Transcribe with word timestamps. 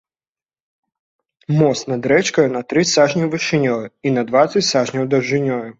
Мост 1.59 1.83
над 1.93 2.09
рэчкаю 2.13 2.49
на 2.57 2.65
тры 2.73 2.81
сажні 2.95 3.31
вышынёю 3.35 3.81
і 4.07 4.17
на 4.19 4.27
дваццаць 4.33 4.67
сажняў 4.75 5.03
даўжынёю. 5.15 5.65